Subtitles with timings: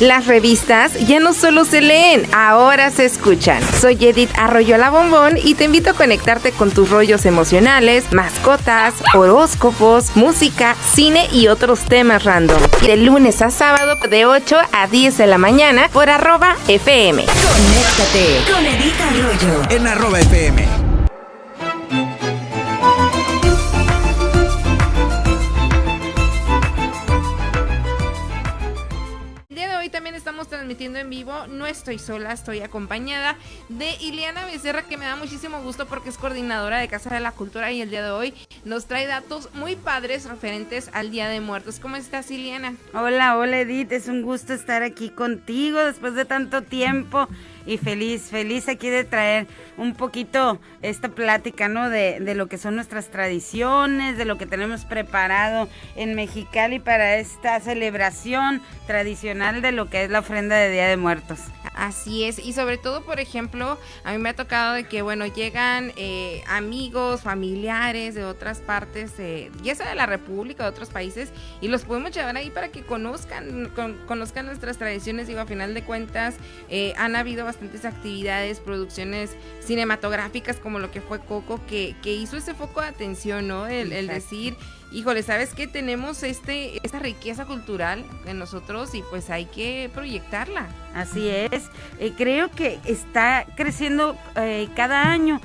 [0.00, 3.62] Las revistas ya no solo se leen, ahora se escuchan.
[3.80, 8.94] Soy Edith Arroyo La Bombón y te invito a conectarte con tus rollos emocionales, mascotas,
[9.14, 12.60] horóscopos, música, cine y otros temas random.
[12.82, 17.24] De lunes a sábado de 8 a 10 de la mañana por arroba FM.
[17.24, 20.83] Conéctate con Edith Arroyo en arroba FM.
[30.48, 31.46] Transmitiendo en vivo.
[31.48, 33.36] No estoy sola, estoy acompañada
[33.68, 37.32] de Iliana Becerra, que me da muchísimo gusto porque es coordinadora de Casa de la
[37.32, 38.34] Cultura y el día de hoy
[38.64, 41.80] nos trae datos muy padres referentes al Día de Muertos.
[41.80, 42.74] ¿Cómo estás, Iliana?
[42.92, 47.28] Hola, hola Edith, es un gusto estar aquí contigo después de tanto tiempo
[47.66, 49.46] y feliz, feliz aquí de traer
[49.76, 51.90] un poquito esta plática, ¿no?
[51.90, 57.16] De, de, lo que son nuestras tradiciones, de lo que tenemos preparado en Mexicali para
[57.16, 61.40] esta celebración tradicional de lo que es la ofrenda de Día de Muertos.
[61.74, 65.26] Así es, y sobre todo, por ejemplo, a mí me ha tocado de que, bueno,
[65.26, 69.14] llegan eh, amigos, familiares de otras partes,
[69.62, 72.82] ya sea de la República, de otros países, y los podemos llevar ahí para que
[72.82, 73.72] conozcan,
[74.06, 75.26] conozcan nuestras tradiciones.
[75.26, 76.36] Digo, a final de cuentas,
[76.68, 82.36] eh, han habido bastantes actividades, producciones cinematográficas como lo que fue Coco, que, que hizo
[82.36, 83.66] ese foco de atención, ¿no?
[83.66, 84.56] El, el decir
[84.94, 85.66] híjole, ¿sabes qué?
[85.66, 90.68] Tenemos este, esta riqueza cultural en nosotros y pues hay que proyectarla.
[90.94, 91.68] Así es.
[91.98, 95.40] Eh, creo que está creciendo eh, cada año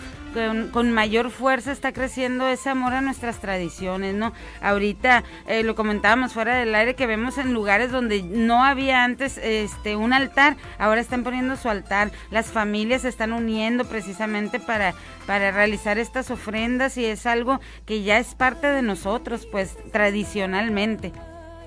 [0.72, 4.34] con, mayor fuerza está creciendo ese amor a nuestras tradiciones, ¿no?
[4.62, 9.38] Ahorita eh, lo comentábamos fuera del aire que vemos en lugares donde no había antes
[9.38, 14.94] este un altar, ahora están poniendo su altar, las familias se están uniendo precisamente para,
[15.26, 21.12] para realizar estas ofrendas y es algo que ya es parte de nosotros, pues tradicionalmente.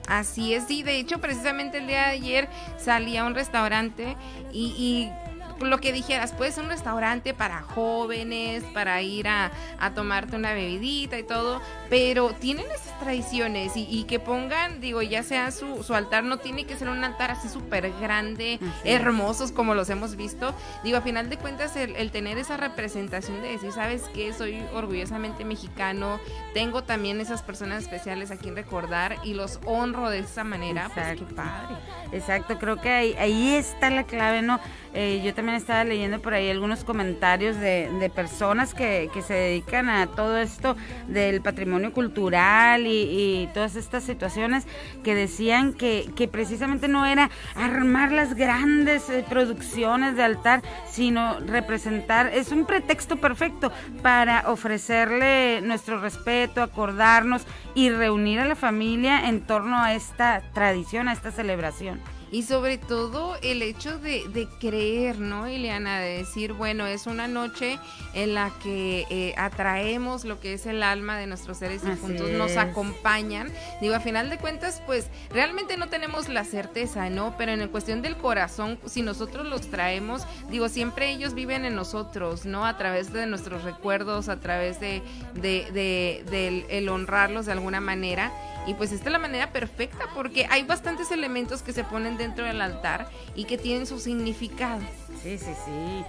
[0.09, 4.17] Así es, sí, de hecho precisamente el día de ayer salí a un restaurante
[4.53, 5.22] y, y
[5.71, 9.51] lo que dijeras, puede ser un restaurante para jóvenes, para ir a,
[9.95, 15.51] tomarte una bebidita y todo, pero tienen esas tradiciones y, que pongan, digo, ya sea
[15.51, 19.91] su, su, altar, no tiene que ser un altar así súper grande, hermosos como los
[19.91, 20.55] hemos visto.
[20.83, 24.33] Digo, a final de cuentas, el, tener esa representación de decir, ¿sabes qué?
[24.33, 26.21] Soy orgullosamente mexicano,
[26.55, 31.19] tengo también esas personas especiales a quien recordar y los honro de esa manera, pues
[31.19, 31.77] qué padre.
[32.13, 34.61] Exacto, creo que ahí, ahí está la clave, ¿no?
[34.95, 39.33] Eh, yo también estaba leyendo por ahí algunos comentarios de, de personas que, que, se
[39.33, 40.77] dedican a todo esto
[41.09, 44.67] del patrimonio cultural y, todas estas situaciones
[45.03, 51.41] que decían que, que, precisamente no era armar las grandes eh, producciones de altar, sino
[51.41, 59.29] representar, es un pretexto perfecto para ofrecerle nuestro respeto, acordarnos y reunir a la familia
[59.29, 62.01] en torno a esta tradición, a esta celebración.
[62.33, 66.01] Y sobre todo el hecho de, de creer, ¿no, Ileana?
[66.01, 67.79] De decir, bueno, es una noche
[68.15, 72.57] en la que eh, atraemos lo que es el alma de nuestros seres difuntos, nos
[72.57, 73.53] acompañan.
[73.83, 77.35] Digo, a final de cuentas, pues realmente no tenemos la certeza, ¿no?
[77.37, 82.47] Pero en cuestión del corazón, si nosotros los traemos, digo, siempre ellos viven en nosotros,
[82.47, 82.65] ¿no?
[82.65, 85.03] A través de nuestros recuerdos, a través de,
[85.35, 88.33] de, de, el honrarlos de alguna manera.
[88.67, 92.45] Y pues esta es la manera perfecta porque hay bastantes elementos que se ponen dentro
[92.45, 94.81] del altar y que tienen su significado.
[95.23, 96.05] Sí, sí, sí.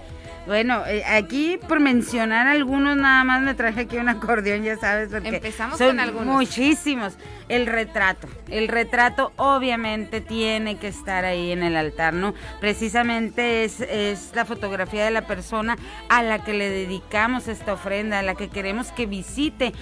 [0.46, 5.08] Bueno, eh, aquí por mencionar algunos nada más me traje aquí un acordeón, ya sabes,
[5.10, 6.26] porque Empezamos con algunos.
[6.26, 7.14] muchísimos.
[7.48, 12.34] El retrato, el retrato obviamente tiene que estar ahí en el altar, ¿no?
[12.60, 15.76] Precisamente es, es la fotografía de la persona
[16.08, 19.72] a la que le dedicamos esta ofrenda, a la que queremos que visite,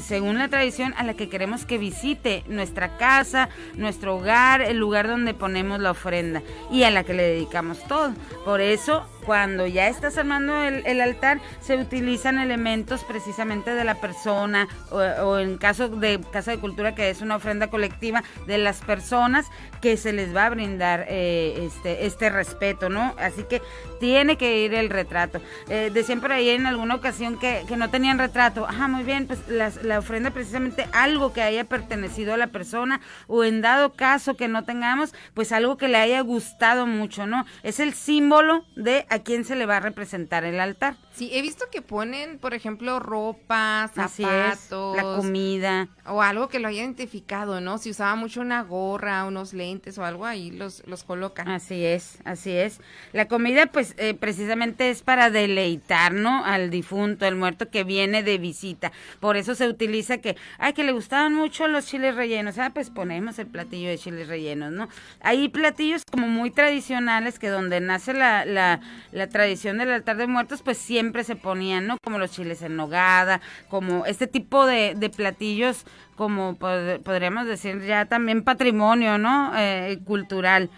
[0.00, 5.08] según la tradición, a la que queremos que visite nuestra casa, nuestro hogar, el lugar
[5.08, 8.12] donde ponemos la ofrenda y a la que le dedicamos todo.
[8.44, 14.68] Por eso cuando ya estás armando el, altar, se utilizan elementos precisamente de la persona
[14.90, 19.44] o, en caso de Casa de Cultura, que es una ofrenda colectiva de las personas
[19.82, 23.14] que se les va a brindar eh, este, este respeto, ¿no?
[23.18, 23.60] Así que
[24.00, 25.42] tiene que ir el retrato.
[25.68, 28.66] Eh, decían por ahí en alguna ocasión que, no tenían retrato.
[28.66, 33.44] Ajá, muy bien, pues la ofrenda precisamente algo que haya pertenecido a la persona o
[33.44, 37.44] en dado caso que no tengamos, pues algo que le haya gustado mucho, ¿no?
[37.62, 40.96] Es el símbolo de a quién se le va a representar el altar.
[41.12, 44.96] Sí, he visto que ponen, por ejemplo, ropa, zapatos.
[44.96, 45.88] la comida.
[46.06, 47.78] O algo que lo haya identificado, ¿no?
[47.78, 51.48] Si usaba mucho una gorra, unos lentes o algo, ahí los, los colocan.
[51.48, 52.80] Así es, así es.
[53.12, 56.44] La comida, pues, eh, precisamente es para deleitar, ¿no?
[56.44, 58.92] Al difunto, al muerto que viene de visita.
[59.20, 62.58] Por eso se utiliza que, ay, que le gustaban mucho los chiles rellenos.
[62.58, 64.88] Ah, pues ponemos el platillo de chiles rellenos, ¿no?
[65.20, 68.80] Hay platillos como muy tradicionales que donde nace la, la,
[69.12, 71.96] la tradición del altar de muertos, pues siempre se ponían, ¿no?
[72.02, 75.84] Como los chiles en nogada, como este tipo de, de platillos,
[76.16, 79.52] como podríamos decir ya también patrimonio, ¿no?
[79.56, 80.70] Eh, cultural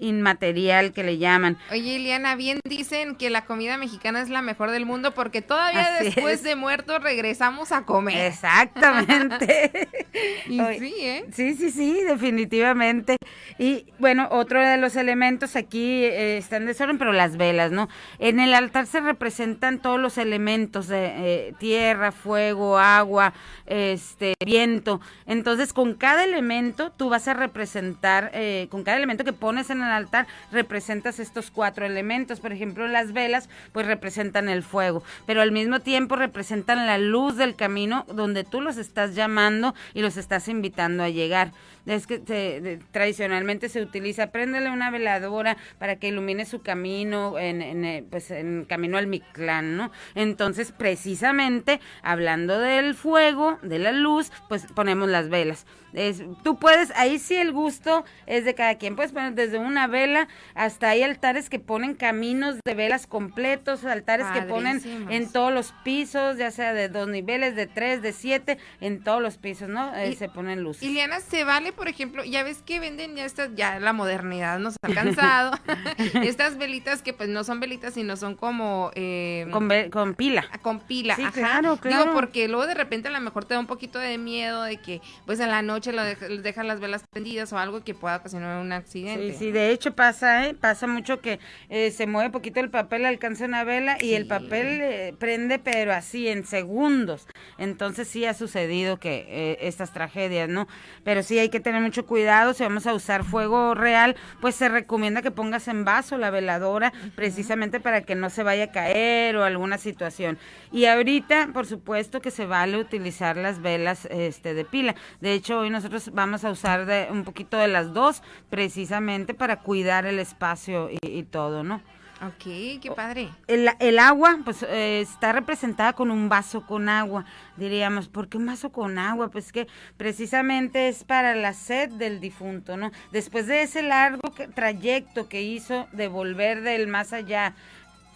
[0.00, 1.58] inmaterial que le llaman.
[1.70, 5.98] Oye, Iliana, bien dicen que la comida mexicana es la mejor del mundo porque todavía
[6.00, 8.26] después de muertos regresamos a comer.
[8.26, 9.88] Exactamente.
[10.48, 11.24] y sí, ¿eh?
[11.32, 13.16] Sí, sí, sí, definitivamente.
[13.58, 17.88] Y bueno, otro de los elementos aquí eh, están de desorden, pero las velas, ¿no?
[18.18, 23.34] En el altar se representan todos los elementos de eh, tierra, fuego, agua,
[23.66, 25.00] este, viento.
[25.26, 29.82] Entonces, con cada elemento tú vas a representar, eh, con cada elemento que pones en
[29.82, 32.40] el altar representas estos cuatro elementos.
[32.40, 37.36] Por ejemplo, las velas pues representan el fuego, pero al mismo tiempo representan la luz
[37.36, 41.52] del camino donde tú los estás llamando y los estás invitando a llegar
[41.86, 47.84] es que tradicionalmente se utiliza, préndele una veladora para que ilumine su camino en, en,
[47.84, 49.90] eh, pues en camino al Mictlán, ¿no?
[50.14, 55.66] Entonces, precisamente, hablando del fuego, de la luz, pues ponemos las velas.
[55.92, 59.86] Es, tú puedes, ahí sí el gusto es de cada quien, puedes poner desde una
[59.86, 65.52] vela hasta hay altares que ponen caminos de velas completos, altares que ponen en todos
[65.52, 69.68] los pisos, ya sea de dos niveles, de tres, de siete, en todos los pisos,
[69.68, 69.94] ¿no?
[69.96, 70.88] Eh, se ponen luces.
[70.88, 74.76] Liana, ¿se vale por ejemplo, ya ves que venden ya estas, ya la modernidad nos
[74.82, 75.58] ha cansado,
[76.22, 78.90] estas velitas que pues no son velitas, sino son como...
[78.94, 79.46] Eh,
[79.90, 80.44] con, pila.
[80.52, 82.04] Ah, con pila, sí, claro, claro.
[82.04, 84.76] Digo, porque luego de repente a lo mejor te da un poquito de miedo de
[84.76, 88.60] que pues en la noche lo dejan las velas prendidas o algo que pueda ocasionar
[88.60, 89.32] un accidente.
[89.32, 90.54] Sí, sí, de hecho pasa, ¿eh?
[90.54, 91.38] Pasa mucho que
[91.68, 95.92] eh, se mueve poquito el papel, alcanza una vela y el papel eh, prende, pero
[95.92, 97.26] así en segundos.
[97.58, 100.66] Entonces sí ha sucedido que eh, estas tragedias, ¿no?
[101.04, 104.68] Pero sí hay que tener mucho cuidado, si vamos a usar fuego real, pues se
[104.68, 109.36] recomienda que pongas en vaso la veladora precisamente para que no se vaya a caer
[109.36, 110.38] o alguna situación.
[110.72, 114.94] Y ahorita, por supuesto que se vale utilizar las velas este de pila.
[115.20, 119.51] De hecho, hoy nosotros vamos a usar de, un poquito de las dos precisamente para
[119.60, 121.82] cuidar el espacio y todo, ¿no?
[122.24, 123.30] Ok, qué padre.
[123.48, 127.24] El, el agua, pues eh, está representada con un vaso con agua.
[127.56, 129.28] Diríamos, ¿por qué un vaso con agua?
[129.28, 129.66] Pues que
[129.96, 132.92] precisamente es para la sed del difunto, ¿no?
[133.10, 137.56] Después de ese largo trayecto que hizo de volver del más allá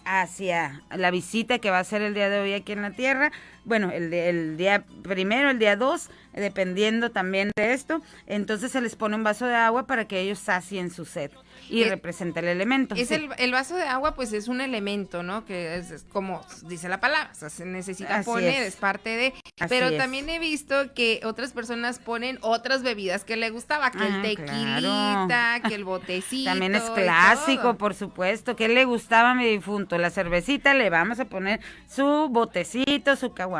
[0.05, 3.33] hacia la visita que va a ser el día de hoy aquí en la Tierra,
[3.67, 8.95] bueno, el, el día primero, el día dos, dependiendo también de esto, entonces se les
[8.95, 11.31] pone un vaso de agua para que ellos sacien su sed
[11.69, 12.95] y eh, representa el elemento.
[12.95, 15.45] Es el, el, vaso de agua, pues es un elemento, ¿no?
[15.45, 18.75] Que es, como dice la palabra, o sea, se necesita poner, es.
[18.75, 19.33] parte de.
[19.67, 24.13] pero también he visto que otras personas ponen otras bebidas que le gustaba, que el
[24.13, 26.49] ah, tequilita, que el botecito.
[26.49, 28.55] También es clásico, por supuesto.
[28.55, 29.97] ¿Qué le gustaba a mi difunto?
[29.97, 33.56] La cervecita, le vamos a poner su botecito, su caguamita,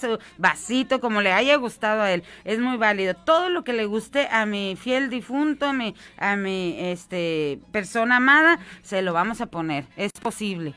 [0.00, 2.22] su vasito, como le haya gustado a él.
[2.44, 3.14] Es muy válido.
[3.14, 8.16] Todo lo que le guste a mi fiel difunto, a mi, a mi este persona
[8.16, 9.86] amada, se lo vamos a poner.
[9.96, 10.74] Es posible.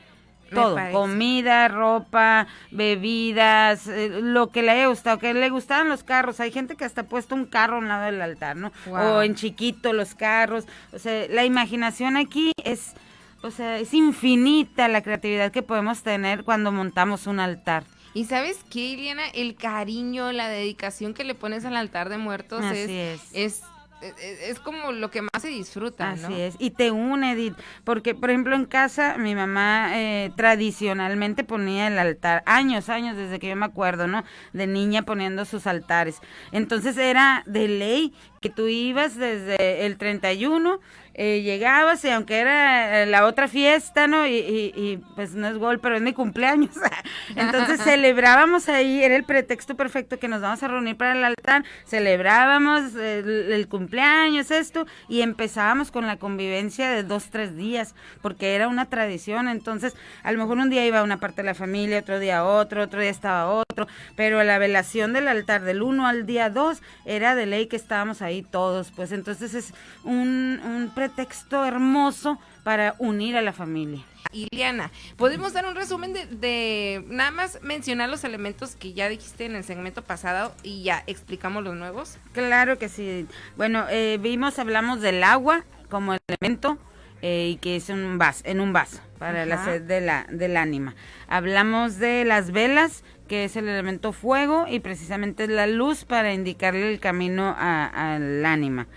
[0.54, 6.42] Todo, comida, ropa, bebidas, eh, lo que le haya gustado, que le gustaban los carros.
[6.42, 8.72] Hay gente que hasta ha puesto un carro al lado del altar, ¿no?
[8.90, 10.66] O en chiquito los carros.
[10.92, 12.94] O sea, la imaginación aquí es,
[13.42, 17.86] o sea, es infinita la creatividad que podemos tener cuando montamos un altar.
[18.14, 22.64] Y sabes qué, Iliana, el cariño, la dedicación que le pones al altar de muertos
[22.66, 23.62] es, es
[24.02, 28.30] es como lo que más se disfruta, Así es, y te une, Edith, porque por
[28.30, 33.56] ejemplo en casa mi mamá eh, tradicionalmente ponía el altar, años, años desde que yo
[33.56, 34.24] me acuerdo, ¿no?
[34.54, 36.20] De niña poniendo sus altares.
[36.52, 40.80] Entonces era de ley que tú ibas desde el 31
[41.14, 44.26] eh, llegabas y aunque era eh, la otra fiesta, ¿no?
[44.26, 44.34] Y,
[44.74, 46.72] y, pues no es gol, pero es mi cumpleaños.
[47.36, 51.66] Entonces celebrábamos ahí, era el pretexto perfecto que nos vamos a reunir para el altar,
[51.86, 58.70] celebrábamos el, cumpleaños, esto, y empezábamos con la convivencia de dos, tres días, porque era
[58.70, 59.50] una tradición.
[59.50, 62.84] Entonces, a lo mejor un día iba una parte de la familia, otro día otro,
[62.84, 67.36] otro día estaba otro, pero la velación del altar del 1 al día 2 era
[67.36, 69.74] de ley que estábamos ahí ahí todos, pues entonces es
[70.04, 74.04] un, un pretexto hermoso para unir a la familia.
[74.32, 79.46] Iliana, ¿podemos dar un resumen de, de, nada más mencionar los elementos que ya dijiste
[79.46, 82.18] en el segmento pasado y ya explicamos los nuevos?
[82.34, 83.28] Claro que sí.
[83.58, 86.78] Bueno, eh, vimos, hablamos del agua como elemento
[87.22, 90.58] eh, y que es un vaso, en un vaso para la sed de la, del
[90.58, 90.96] ánima.
[91.28, 96.34] Hablamos de las velas, que es el elemento fuego y precisamente es la luz para
[96.34, 98.88] indicarle el camino al ánima.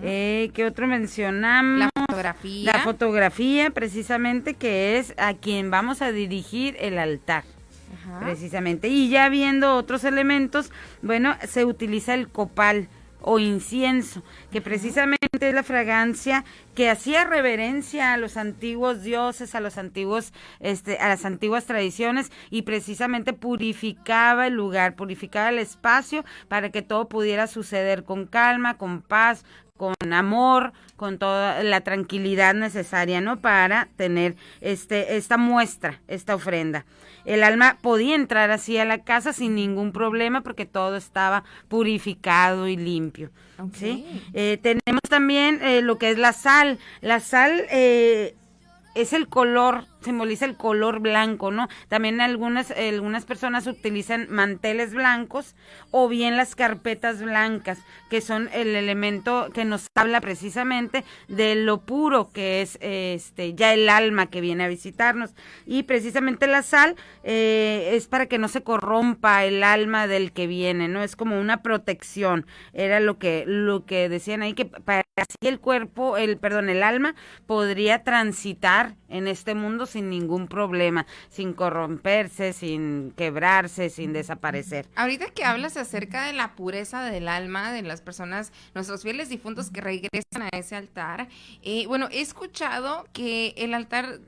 [0.00, 1.80] Eh, ¿Qué otro mencionamos?
[1.80, 2.72] La fotografía.
[2.72, 7.42] La fotografía, precisamente, que es a quien vamos a dirigir el altar.
[8.20, 8.86] Precisamente.
[8.86, 10.70] Y ya viendo otros elementos,
[11.02, 12.86] bueno, se utiliza el copal
[13.22, 19.60] o incienso, que precisamente es la fragancia que hacía reverencia a los antiguos dioses, a
[19.60, 26.24] los antiguos, este, a las antiguas tradiciones y precisamente purificaba el lugar, purificaba el espacio
[26.48, 29.44] para que todo pudiera suceder con calma, con paz,
[29.80, 33.40] con amor, con toda la tranquilidad necesaria, ¿no?
[33.40, 36.84] Para tener este, esta muestra, esta ofrenda.
[37.24, 42.68] El alma podía entrar así a la casa sin ningún problema porque todo estaba purificado
[42.68, 43.30] y limpio.
[43.72, 44.04] ¿sí?
[44.34, 46.78] Eh, tenemos también eh, lo que es la sal.
[47.00, 48.34] La sal eh,
[48.94, 51.68] es el color simboliza el color blanco, ¿no?
[51.88, 55.54] También algunas, algunas personas utilizan manteles blancos
[55.90, 57.78] o bien las carpetas blancas,
[58.08, 63.72] que son el elemento que nos habla precisamente de lo puro que es este ya
[63.74, 65.34] el alma que viene a visitarnos.
[65.66, 70.46] Y precisamente la sal eh, es para que no se corrompa el alma del que
[70.46, 71.02] viene, ¿no?
[71.02, 72.46] Es como una protección.
[72.72, 76.82] Era lo que, lo que decían ahí, que para así el cuerpo, el, perdón, el
[76.82, 77.14] alma
[77.46, 84.86] podría transitar en este mundo sin ningún problema, sin corromperse, sin quebrarse, sin desaparecer.
[84.96, 89.70] Ahorita que hablas acerca de la pureza del alma de las personas, nuestros fieles difuntos
[89.70, 91.28] que regresan a ese altar,
[91.62, 94.20] eh, bueno, he escuchado que el altar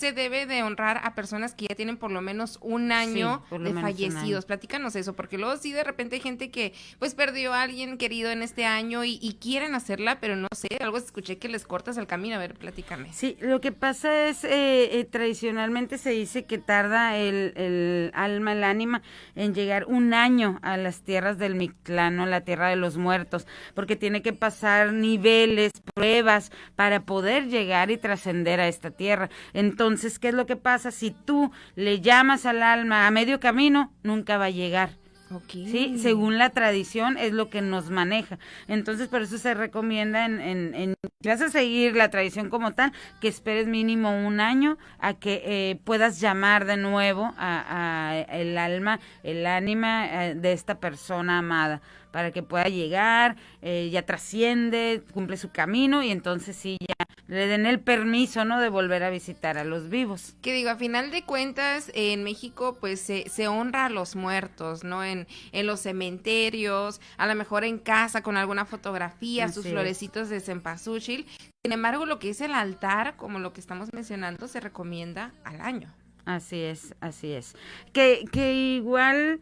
[0.00, 3.74] se debe de honrar a personas que ya tienen por lo menos un año de
[3.74, 4.46] fallecidos.
[4.46, 8.30] Platícanos eso, porque luego sí de repente hay gente que pues perdió a alguien querido
[8.30, 12.06] en este año y, quieren hacerla, pero no sé, algo escuché que les cortas el
[12.06, 12.36] camino.
[12.36, 13.12] A ver, platícame.
[13.12, 18.52] Sí, lo que pasa es, eh, eh, tradicionalmente se dice que tarda el, el, alma,
[18.52, 19.02] el ánima,
[19.34, 23.96] en llegar un año a las tierras del Mictlano, la tierra de los muertos, porque
[23.96, 29.30] tiene que pasar niveles, pruebas para poder llegar y trascender a esta tierra.
[29.52, 30.90] Entonces, entonces, ¿qué es lo que pasa?
[30.90, 35.00] Si tú le llamas al alma a medio camino, nunca va a llegar.
[35.48, 38.38] Sí, según la tradición es lo que nos maneja.
[38.66, 40.94] Entonces, por eso se recomienda en, en,
[41.24, 45.80] vas a seguir la tradición como tal, que esperes mínimo un año a que eh,
[45.84, 51.80] puedas llamar de nuevo a, el alma, el ánima eh, de esta persona amada
[52.10, 57.46] para que pueda llegar, eh, ya trasciende, cumple su camino y entonces sí ya le
[57.46, 58.60] den el permiso, ¿no?
[58.60, 60.34] De volver a visitar a los vivos.
[60.42, 64.82] Que digo, a final de cuentas, en México, pues se, se honra a los muertos,
[64.82, 65.04] ¿no?
[65.04, 70.40] En, en los cementerios, a lo mejor en casa con alguna fotografía, sus florecitos de
[70.40, 71.26] cempasúchil.
[71.64, 75.60] Sin embargo, lo que es el altar, como lo que estamos mencionando, se recomienda al
[75.60, 75.94] año.
[76.24, 77.54] Así es, así es.
[77.92, 79.40] Que, que igual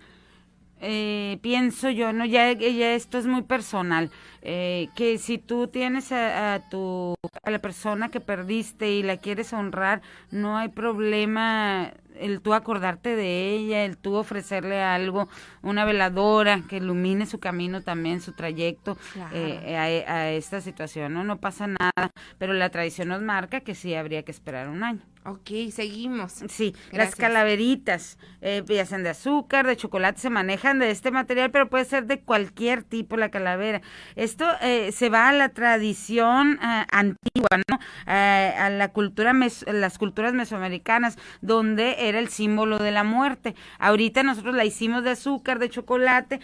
[0.80, 4.10] eh, pienso yo, no, ya, esto es muy personal,
[4.42, 9.52] eh, que si tú tienes a, tu a la persona que perdiste y la quieres
[9.52, 15.28] honrar, no hay problema el tú acordarte de ella, el tú ofrecerle algo,
[15.62, 18.96] una veladora que ilumine su camino también, su trayecto
[19.32, 21.24] eh, a, a, esta situación, ¿no?
[21.24, 25.02] No pasa nada, pero la tradición nos marca que sí habría que esperar un año.
[25.28, 26.42] Ok, seguimos.
[26.48, 31.50] Sí, las calaveritas, eh, ya sean de azúcar, de chocolate, se manejan de este material,
[31.50, 33.82] pero puede ser de cualquier tipo la calavera.
[34.16, 37.78] Esto eh, se va a la tradición eh, antigua, ¿no?
[38.06, 39.34] Eh, a la cultura,
[39.66, 43.54] las culturas mesoamericanas, donde era el símbolo de la muerte.
[43.78, 46.40] Ahorita nosotros la hicimos de azúcar, de chocolate,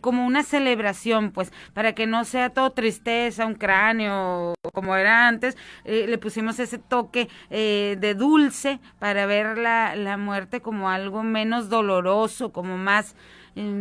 [0.00, 5.56] como una celebración, pues, para que no sea todo tristeza, un cráneo, como era antes,
[5.84, 12.52] le pusimos ese toque de dulce para ver la, la muerte como algo menos doloroso,
[12.52, 13.14] como más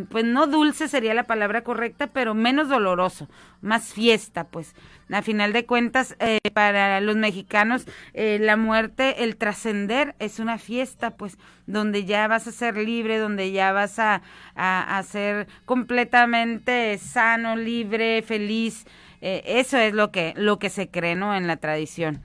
[0.09, 3.27] pues no dulce sería la palabra correcta, pero menos doloroso,
[3.61, 4.75] más fiesta, pues.
[5.09, 10.57] A final de cuentas, eh, para los mexicanos, eh, la muerte, el trascender es una
[10.57, 14.21] fiesta, pues, donde ya vas a ser libre, donde ya vas a,
[14.55, 18.85] a, ser completamente sano, libre, feliz.
[19.21, 21.35] Eh, eso es lo que, lo que se cree, ¿no?
[21.35, 22.21] En la tradición.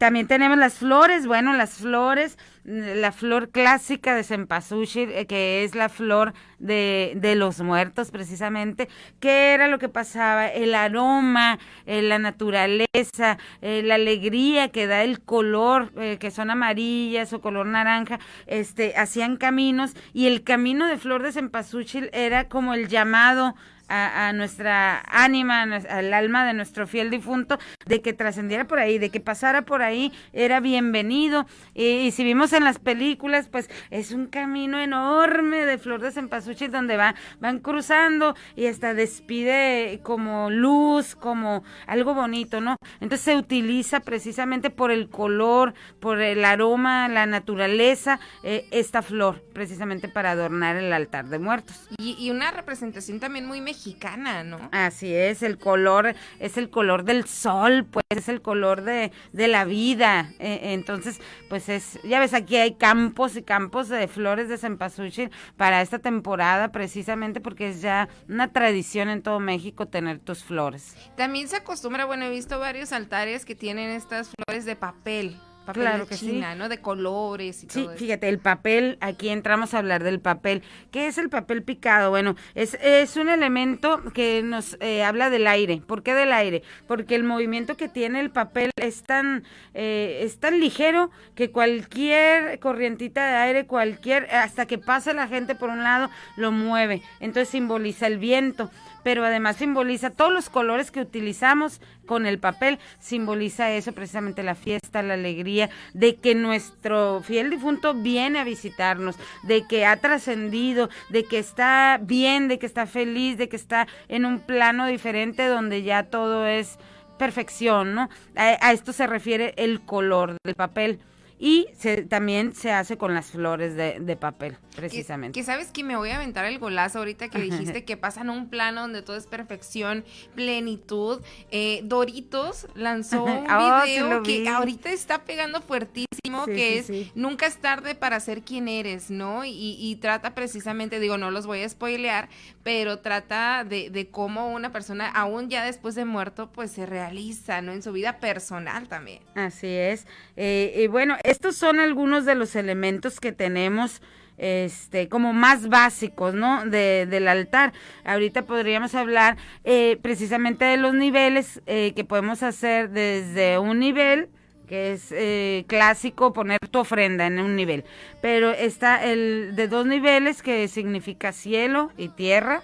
[0.00, 5.74] También tenemos las flores, bueno, las flores, la flor clásica de cempasúchil, eh, que es
[5.74, 8.88] la flor de, de, los muertos precisamente.
[9.20, 10.46] ¿Qué era lo que pasaba?
[10.46, 17.34] El aroma, eh, la naturaleza, eh, la alegría que da el color, que son amarillas
[17.34, 22.72] o color naranja, este, hacían caminos y el camino de flor de cempasúchil era como
[22.72, 23.54] el llamado
[23.90, 29.10] a, nuestra ánima, al alma de nuestro fiel difunto, de que trascendiera por ahí, de
[29.10, 31.46] que pasara por ahí, era bienvenido.
[31.74, 36.70] Y, si vimos en las películas, pues es un camino enorme de flor de cempasúchil
[36.70, 42.76] donde va, van cruzando y hasta despide como luz, como algo bonito, ¿no?
[43.00, 49.42] Entonces se utiliza precisamente por el color, por el aroma, la naturaleza, eh, esta flor,
[49.52, 51.88] precisamente para adornar el altar de muertos.
[51.98, 54.68] Y, y una representación también muy mexicana mexicana, ¿no?
[54.72, 59.48] Así es, el color es el color del sol, pues es el color de, de
[59.48, 60.32] la vida.
[60.38, 61.18] Eh, entonces,
[61.48, 65.98] pues es, ya ves, aquí hay campos y campos de flores de cempasúchil para esta
[65.98, 70.94] temporada, precisamente porque es ya una tradición en todo México tener tus flores.
[71.16, 75.38] También se acostumbra, bueno, he visto varios altares que tienen estas flores de papel
[75.72, 76.42] claro que sí.
[76.56, 76.68] ¿no?
[76.68, 80.62] De colores y sí, fíjate, el papel, aquí entramos a hablar del papel.
[80.90, 82.10] ¿Qué es el papel picado?
[82.10, 85.82] Bueno, es, es un elemento que nos eh, habla del aire.
[85.86, 86.62] ¿Por qué del aire?
[86.86, 92.58] Porque el movimiento que tiene el papel es tan, eh, es tan ligero que cualquier
[92.58, 97.02] corrientita de aire, cualquier, hasta que pase la gente por un lado, lo mueve.
[97.20, 98.70] Entonces simboliza el viento
[99.02, 104.54] pero además simboliza todos los colores que utilizamos con el papel, simboliza eso precisamente la
[104.54, 110.90] fiesta, la alegría de que nuestro fiel difunto viene a visitarnos, de que ha trascendido,
[111.08, 115.46] de que está bien, de que está feliz, de que está en un plano diferente
[115.46, 116.78] donde ya todo es
[117.18, 118.08] perfección, ¿no?
[118.34, 121.00] A, esto se refiere el color del papel
[121.42, 125.40] y se, también se hace con las flores de, de papel, precisamente.
[125.40, 128.50] Que, sabes que me voy a aventar el golazo ahorita que dijiste que pasan un
[128.50, 130.04] plano donde todo es perfección,
[130.34, 131.22] plenitud.
[131.50, 137.56] Eh, Doritos lanzó un oh, video que ahorita está pegando fuertísimo, que es nunca es
[137.56, 139.46] tarde para ser quien eres, ¿no?
[139.46, 142.28] Y, y, trata precisamente, digo, no los voy a spoilear,
[142.62, 147.62] pero trata de, de cómo una persona, aún ya después de muerto, pues se realiza,
[147.62, 147.72] ¿no?
[147.72, 149.22] En su vida personal también.
[149.34, 150.06] Así es.
[150.36, 154.02] Eh, y bueno, estos son algunos de los elementos que tenemos
[154.36, 156.64] este, como más básicos, ¿no?
[156.64, 157.72] De, del altar.
[158.04, 164.28] Ahorita podríamos hablar eh, precisamente de los niveles eh, que podemos hacer desde un nivel
[164.66, 167.84] que es eh, clásico poner tu ofrenda en un nivel,
[168.22, 172.62] pero está el de dos niveles que significa cielo y tierra,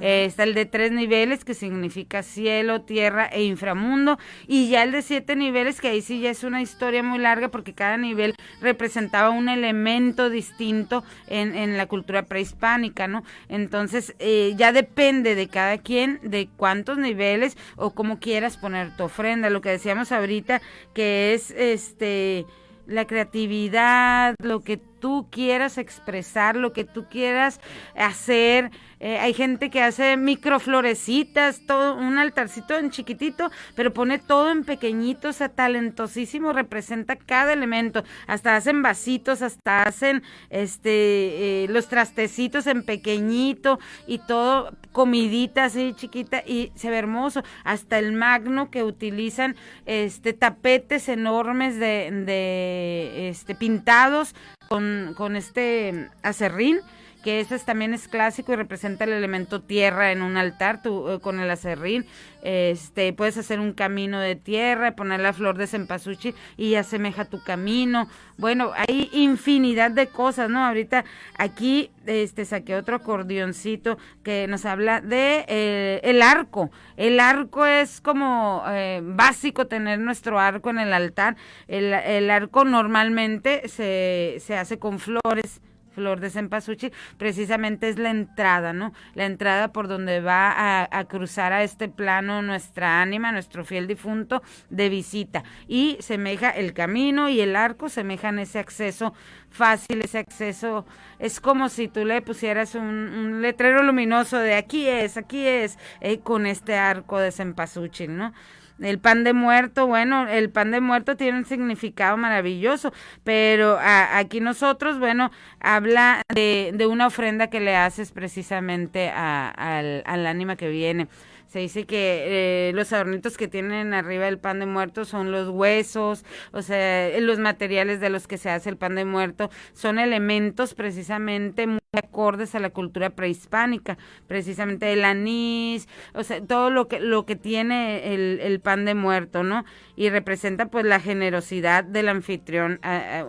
[0.00, 4.18] eh, está el de tres niveles, que significa cielo, tierra e inframundo.
[4.46, 7.48] Y ya el de siete niveles, que ahí sí ya es una historia muy larga,
[7.48, 13.24] porque cada nivel representaba un elemento distinto en, en la cultura prehispánica, ¿no?
[13.48, 19.04] Entonces, eh, ya depende de cada quien, de cuántos niveles o cómo quieras poner tu
[19.04, 19.50] ofrenda.
[19.50, 20.60] Lo que decíamos ahorita,
[20.94, 22.46] que es este
[22.86, 27.60] la creatividad, lo que tú quieras expresar, lo que tú quieras
[27.94, 34.50] hacer, eh, hay gente que hace microflorecitas, todo un altarcito en chiquitito, pero pone todo
[34.50, 38.02] en pequeñito, o sea, talentosísimo, representa cada elemento.
[38.26, 45.92] Hasta hacen vasitos, hasta hacen este eh, los trastecitos en pequeñito y todo comidita así
[45.94, 47.42] chiquita y se ve hermoso.
[47.62, 49.54] Hasta el magno que utilizan
[49.86, 54.34] este tapetes enormes de, de este pintados
[54.68, 56.80] con, con este acerrín
[57.22, 61.40] que ese también es clásico y representa el elemento tierra en un altar, eh, con
[61.40, 62.06] el acerrín,
[62.42, 67.42] este, puedes hacer un camino de tierra, poner la flor de cempasúchil y asemeja tu
[67.42, 68.08] camino.
[68.36, 70.64] Bueno, hay infinidad de cosas, ¿no?
[70.64, 71.04] Ahorita
[71.36, 76.70] aquí este saqué otro acordeoncito que nos habla de eh, el arco.
[76.96, 81.36] El arco es como eh, básico tener nuestro arco en el altar.
[81.66, 85.60] El, el arco normalmente se, se hace con flores
[85.98, 88.92] flor de cempasúchil, precisamente es la entrada, ¿no?
[89.14, 94.42] La entrada por donde va a, cruzar a este plano nuestra ánima, nuestro fiel difunto
[94.70, 95.42] de visita.
[95.66, 99.12] Y semeja el camino y el arco, semejan ese acceso
[99.50, 100.86] fácil, ese acceso.
[101.18, 106.20] Es como si tú le pusieras un, letrero luminoso de aquí es, aquí es, eh,
[106.20, 108.32] con este arco de cempasúchil, ¿no?
[108.80, 112.92] El pan de muerto, bueno, el pan de muerto tiene un significado maravilloso,
[113.24, 120.26] pero aquí nosotros, bueno, habla de, de, una ofrenda que le haces precisamente al, al
[120.26, 121.08] ánima que viene
[121.48, 125.48] Se dice que eh, los adornitos que tienen arriba del pan de muerto son los
[125.48, 129.98] huesos, o sea, los materiales de los que se hace el pan de muerto son
[129.98, 136.86] elementos precisamente muy acordes a la cultura prehispánica, precisamente el anís, o sea, todo lo
[136.86, 139.64] que lo que tiene el, el pan de muerto, ¿no?
[139.96, 142.78] Y representa pues la generosidad del anfitrión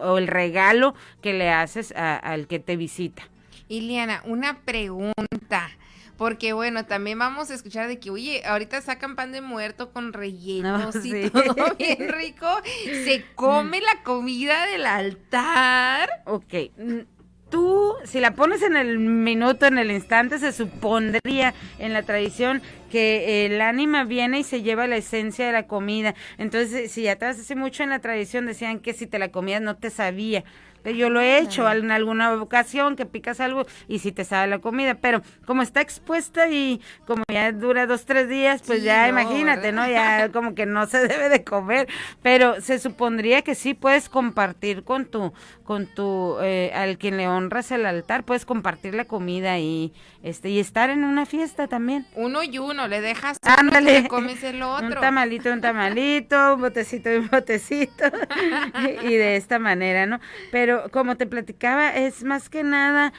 [0.02, 3.24] o el regalo que le haces al que te visita.
[3.70, 5.70] Iliana, una pregunta.
[6.20, 10.12] Porque bueno, también vamos a escuchar de que, oye, ahorita sacan pan de muerto con
[10.14, 12.46] rellenos y todo bien rico.
[12.84, 16.10] ¿Se come la comida del altar?
[16.26, 16.54] Ok.
[17.50, 22.62] Tú, si la pones en el minuto, en el instante, se supondría en la tradición
[22.92, 26.16] que el ánima viene y se lleva la esencia de la comida.
[26.38, 29.78] Entonces, si atrás hace mucho en la tradición decían que si te la comías no
[29.78, 30.44] te sabía.
[30.84, 34.60] Yo lo he hecho en alguna ocasión que picas algo y si te sabe la
[34.60, 39.72] comida, pero como está expuesta y como ya dura dos, tres días, pues ya imagínate,
[39.72, 39.88] ¿no?
[39.88, 41.88] Ya como que no se debe de comer,
[42.22, 45.34] pero se supondría que sí puedes compartir con tu,
[45.70, 50.50] con tu, eh, al quien le honras el altar, puedes compartir la comida y, este,
[50.50, 52.08] y estar en una fiesta también.
[52.16, 54.08] Uno y uno, le dejas Ándale.
[54.08, 54.88] comes el otro.
[54.88, 58.04] Un tamalito, un tamalito, un botecito y un botecito,
[59.04, 60.20] y de esta manera, ¿no?
[60.52, 63.14] Pero como te platicaba, es más que nada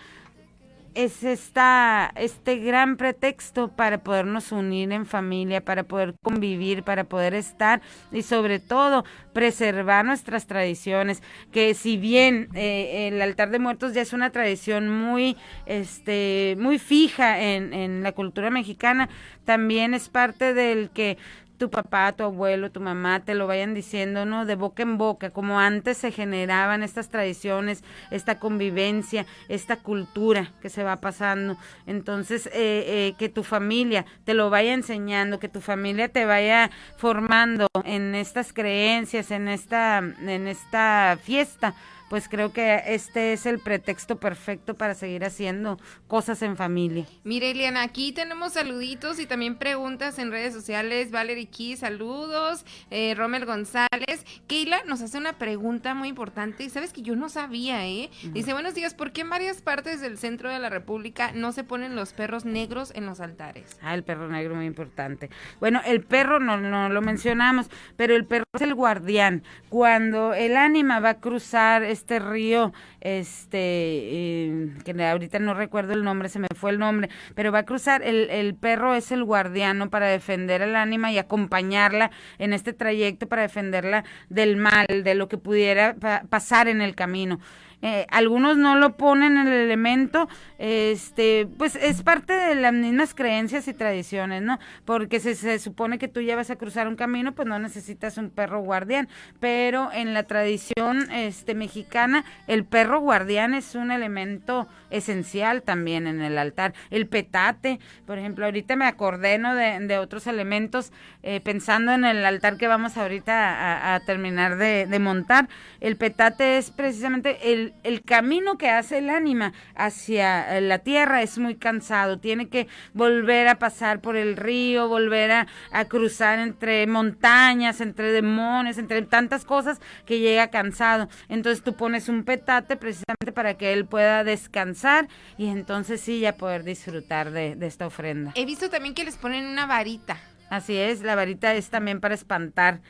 [0.94, 7.34] es esta, este gran pretexto para podernos unir en familia, para poder convivir, para poder
[7.34, 7.80] estar
[8.12, 11.22] y sobre todo preservar nuestras tradiciones,
[11.52, 16.78] que si bien eh, el altar de muertos ya es una tradición muy, este, muy
[16.78, 19.08] fija en, en la cultura mexicana,
[19.44, 21.18] también es parte del que
[21.60, 24.46] tu papá, tu abuelo, tu mamá te lo vayan diciendo, ¿no?
[24.46, 30.70] De boca en boca, como antes se generaban estas tradiciones, esta convivencia, esta cultura que
[30.70, 31.58] se va pasando.
[31.86, 36.70] Entonces, eh, eh, que tu familia te lo vaya enseñando, que tu familia te vaya
[36.96, 41.74] formando en estas creencias, en esta, en esta fiesta
[42.10, 47.06] pues creo que este es el pretexto perfecto para seguir haciendo cosas en familia.
[47.22, 51.12] Mire, Eliana, aquí tenemos saluditos y también preguntas en redes sociales.
[51.12, 52.66] Valerie Key, saludos.
[52.90, 54.26] Eh, Romel González.
[54.48, 58.10] Keila nos hace una pregunta muy importante y sabes que yo no sabía, ¿eh?
[58.32, 61.62] Dice, buenos días, ¿por qué en varias partes del centro de la República no se
[61.62, 63.78] ponen los perros negros en los altares?
[63.82, 65.30] Ah, el perro negro muy importante.
[65.60, 69.44] Bueno, el perro no, no lo mencionamos, pero el perro es el guardián.
[69.68, 76.02] Cuando el ánima va a cruzar este río, este, eh, que ahorita no recuerdo el
[76.02, 79.22] nombre, se me fue el nombre, pero va a cruzar, el, el perro es el
[79.22, 85.14] guardiano para defender al ánima y acompañarla en este trayecto para defenderla del mal, de
[85.14, 85.94] lo que pudiera
[86.28, 87.38] pasar en el camino.
[87.82, 93.14] Eh, algunos no lo ponen en el elemento, este, pues es parte de las mismas
[93.14, 94.58] creencias y tradiciones, ¿no?
[94.84, 98.18] Porque se, se supone que tú ya vas a cruzar un camino, pues no necesitas
[98.18, 104.68] un perro guardián, pero en la tradición este mexicana el perro guardián es un elemento
[104.90, 106.74] esencial también en el altar.
[106.90, 109.54] El petate, por ejemplo, ahorita me acordé ¿no?
[109.54, 114.98] de, otros elementos, eh, pensando en el altar que vamos ahorita a, terminar de, de,
[114.98, 115.48] montar.
[115.80, 121.22] El petate es precisamente el, el camino que hace el ánima hacia eh, la tierra,
[121.22, 125.46] es muy cansado, tiene que volver a pasar por el río, volver a,
[125.88, 131.08] cruzar entre montañas, entre demonios, entre tantas cosas que llega cansado.
[131.28, 136.36] Entonces tú pones un petate precisamente para que él pueda descansar y entonces sí ya
[136.36, 138.32] poder disfrutar de, esta ofrenda.
[138.34, 140.18] He visto también que les ponen una varita.
[140.50, 142.80] Así es, la varita es también para espantar,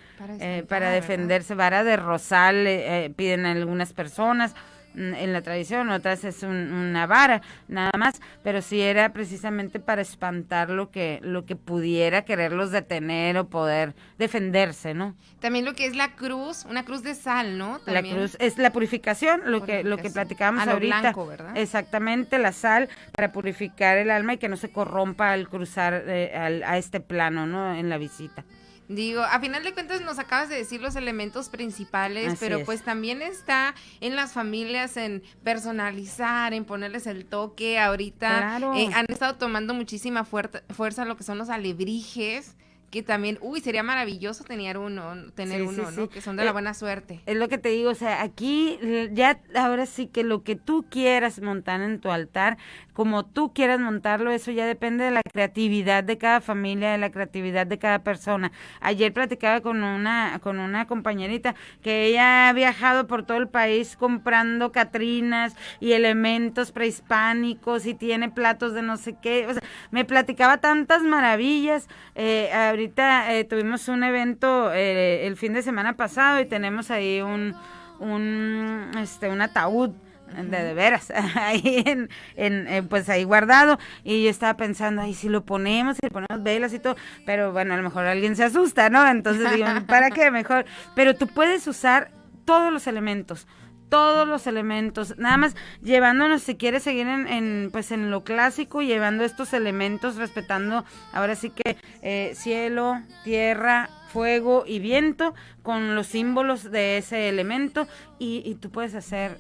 [0.66, 4.54] para, eh, defenderse, vara de rosal, eh, eh, piden algunas personas
[4.94, 10.70] en la tradición, otras es una vara, nada más, pero sí era precisamente para espantar
[10.70, 15.14] lo que, lo que pudiera quererlos detener o poder defenderse, ¿no?
[15.40, 17.80] También lo que es la cruz, una cruz de sal, ¿no?
[17.86, 21.14] La cruz es la purificación, lo que, lo que platicábamos ahorita.
[21.54, 26.62] Exactamente, la sal para purificar el alma y que no se corrompa al cruzar eh,
[26.66, 27.74] a este plano, ¿no?
[27.74, 28.44] En la visita.
[28.90, 33.22] Digo, a final de cuentas nos acabas de decir los elementos principales, pero pues también
[33.22, 37.78] está en las familias en personalizar, en ponerles el toque.
[37.78, 42.56] Ahorita eh, han estado tomando muchísima fuerza lo que son los alebrijes
[42.90, 46.08] que también, uy, sería maravilloso tener uno, tener uno, ¿no?
[46.08, 47.20] Que son de la eh, buena suerte.
[47.24, 48.78] Es lo que te digo, o sea, aquí
[49.12, 52.58] ya ahora sí que lo que tú quieras montar en tu altar,
[52.92, 57.10] como tú quieras montarlo, eso ya depende de la creatividad de cada familia, de la
[57.10, 58.50] creatividad de cada persona.
[58.80, 63.96] Ayer platicaba con una, con una compañerita que ella ha viajado por todo el país
[63.96, 69.46] comprando catrinas y elementos prehispánicos y tiene platos de no sé qué.
[69.46, 71.88] O sea, me platicaba tantas maravillas.
[72.16, 77.20] Eh, ahorita eh, tuvimos un evento eh, el fin de semana pasado y tenemos ahí
[77.20, 77.54] un,
[77.98, 79.90] un, este, un ataúd
[80.34, 83.78] de, de veras, ahí en, en, pues ahí guardado.
[84.02, 87.52] Y yo estaba pensando, ay, si lo ponemos, si le ponemos velas y todo, pero
[87.52, 89.06] bueno, a lo mejor alguien se asusta, ¿no?
[89.06, 90.30] Entonces digo, ¿para qué?
[90.30, 90.64] Mejor.
[90.94, 92.10] Pero tú puedes usar
[92.46, 93.46] todos los elementos
[93.90, 98.80] todos los elementos, nada más llevándonos, si quieres seguir en, en, pues en lo clásico,
[98.80, 106.06] llevando estos elementos, respetando ahora sí que eh, cielo, tierra, fuego y viento, con los
[106.06, 107.86] símbolos de ese elemento,
[108.18, 109.38] y, y tú puedes hacer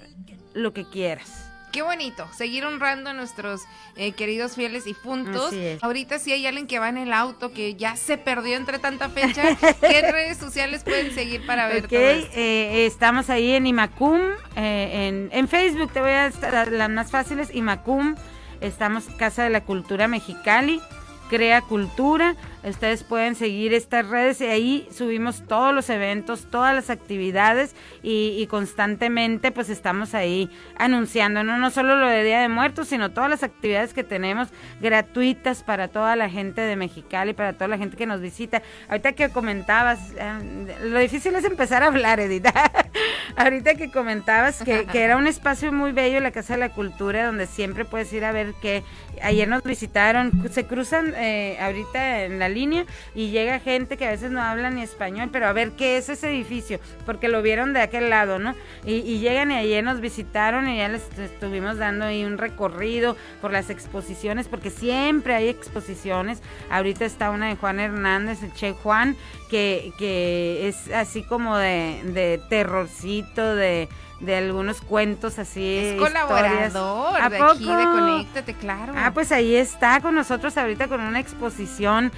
[0.52, 1.49] lo que quieras.
[1.72, 3.62] Qué bonito, seguir honrando a nuestros
[3.96, 5.54] eh, queridos fieles y puntos.
[5.80, 9.08] Ahorita si hay alguien que va en el auto que ya se perdió entre tanta
[9.08, 12.30] fecha, ¿qué redes sociales pueden seguir para ver todo esto?
[12.34, 14.20] Eh, estamos ahí en Imacum,
[14.56, 18.16] eh, en, en, Facebook te voy a dar las más fáciles, Imacum,
[18.60, 20.80] estamos Casa de la Cultura Mexicali,
[21.28, 26.90] Crea Cultura, Ustedes pueden seguir estas redes y ahí subimos todos los eventos, todas las
[26.90, 31.56] actividades y, constantemente pues estamos ahí anunciando, ¿no?
[31.56, 34.48] no solo lo de Día de Muertos, sino todas las actividades que tenemos
[34.80, 38.62] gratuitas para toda la gente de Mexicali, para toda la gente que nos visita.
[38.88, 42.52] Ahorita que comentabas, eh, lo difícil es empezar a hablar, Edita.
[43.36, 47.26] Ahorita que comentabas que, que era un espacio muy bello, la Casa de la Cultura,
[47.26, 48.82] donde siempre puedes ir a ver que
[49.22, 52.84] ayer nos visitaron, se cruzan eh, ahorita en la línea
[53.14, 56.08] y llega gente que a veces no habla ni español, pero a ver qué es
[56.08, 58.54] ese edificio, porque lo vieron de aquel lado, ¿no?
[58.84, 63.52] Y, llegan y ayer nos visitaron y ya les estuvimos dando ahí un recorrido por
[63.52, 66.42] las exposiciones, porque siempre hay exposiciones.
[66.70, 69.16] Ahorita está una de Juan Hernández, el Che Juan,
[69.50, 73.88] que, que es así como de, de terrorcito, de
[74.20, 75.78] de algunos cuentos así.
[75.78, 78.92] Es colaborador de aquí de Conéctate, claro.
[78.96, 82.12] Ah, pues ahí está con nosotros ahorita con una exposición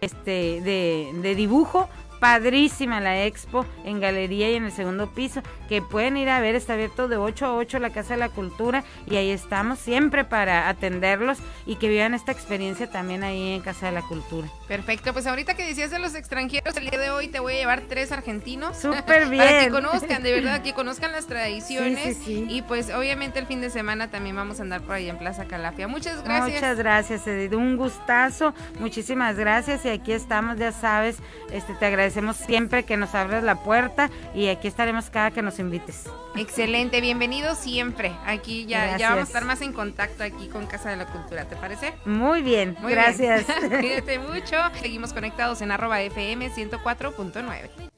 [0.00, 1.88] este de, de dibujo
[2.20, 6.54] Padrísima la expo en galería y en el segundo piso, que pueden ir a ver,
[6.54, 10.24] está abierto de 8 a 8 la Casa de la Cultura y ahí estamos siempre
[10.24, 14.48] para atenderlos y que vivan esta experiencia también ahí en Casa de la Cultura.
[14.66, 17.56] Perfecto, pues ahorita que decías de los extranjeros, el día de hoy te voy a
[17.56, 18.76] llevar tres argentinos.
[18.76, 19.38] Súper bien.
[19.44, 22.18] para que conozcan, de verdad, que conozcan las tradiciones.
[22.26, 25.44] Y pues obviamente el fin de semana también vamos a andar por ahí en Plaza
[25.46, 25.86] Calafia.
[25.86, 26.54] Muchas gracias.
[26.54, 27.54] Muchas gracias, Edith.
[27.54, 28.54] Un gustazo.
[28.80, 31.18] Muchísimas gracias y aquí estamos, ya sabes,
[31.52, 35.42] este te agradezco agradecemos siempre que nos abres la puerta y aquí estaremos cada que
[35.42, 36.04] nos invites.
[36.36, 38.12] Excelente, bienvenido siempre.
[38.24, 41.44] Aquí ya, ya vamos a estar más en contacto aquí con Casa de la Cultura,
[41.44, 41.92] ¿te parece?
[42.06, 43.44] Muy bien, gracias.
[43.68, 44.56] Cuídate mucho.
[44.80, 47.97] Seguimos conectados en arroba FM 104.9.